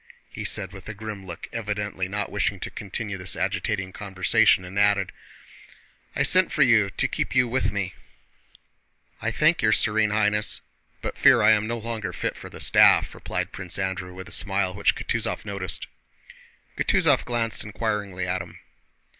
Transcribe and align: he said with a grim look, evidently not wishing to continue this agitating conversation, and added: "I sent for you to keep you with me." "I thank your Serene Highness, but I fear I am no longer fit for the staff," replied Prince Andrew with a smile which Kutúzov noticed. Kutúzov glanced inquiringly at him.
he 0.31 0.43
said 0.43 0.71
with 0.73 0.89
a 0.89 0.95
grim 0.95 1.27
look, 1.27 1.47
evidently 1.53 2.07
not 2.07 2.31
wishing 2.31 2.59
to 2.59 2.71
continue 2.71 3.19
this 3.19 3.35
agitating 3.35 3.93
conversation, 3.93 4.65
and 4.65 4.79
added: 4.79 5.11
"I 6.15 6.23
sent 6.23 6.51
for 6.51 6.63
you 6.63 6.89
to 6.89 7.07
keep 7.07 7.35
you 7.35 7.47
with 7.47 7.71
me." 7.71 7.93
"I 9.21 9.29
thank 9.29 9.61
your 9.61 9.71
Serene 9.71 10.09
Highness, 10.09 10.59
but 11.03 11.15
I 11.17 11.19
fear 11.19 11.43
I 11.43 11.51
am 11.51 11.67
no 11.67 11.77
longer 11.77 12.13
fit 12.13 12.35
for 12.35 12.49
the 12.49 12.59
staff," 12.59 13.13
replied 13.13 13.51
Prince 13.51 13.77
Andrew 13.77 14.11
with 14.11 14.27
a 14.27 14.31
smile 14.31 14.73
which 14.73 14.95
Kutúzov 14.95 15.45
noticed. 15.45 15.85
Kutúzov 16.75 17.23
glanced 17.23 17.63
inquiringly 17.63 18.25
at 18.27 18.41
him. 18.41 18.57